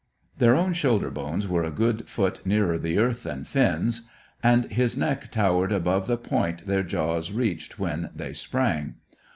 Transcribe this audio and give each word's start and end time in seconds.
Their 0.39 0.55
own 0.55 0.73
shoulder 0.73 1.11
bones 1.11 1.47
were 1.47 1.63
a 1.63 1.69
good 1.69 2.09
foot 2.09 2.43
nearer 2.43 2.79
the 2.79 2.97
earth 2.97 3.21
than 3.21 3.43
Finn's, 3.43 4.09
and 4.41 4.65
his 4.71 4.97
neck 4.97 5.31
towered 5.31 5.71
above 5.71 6.07
the 6.07 6.17
point 6.17 6.65
their 6.65 6.81
jaws 6.81 7.31
reached 7.31 7.77
when 7.77 8.09
they 8.15 8.33
sprang. 8.33 8.95